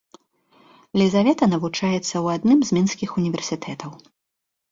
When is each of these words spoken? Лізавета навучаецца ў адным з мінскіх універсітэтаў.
Лізавета 1.01 1.45
навучаецца 1.53 1.99
ў 1.99 2.25
адным 2.39 2.59
з 2.69 2.77
мінскіх 2.77 3.09
універсітэтаў. 3.21 3.91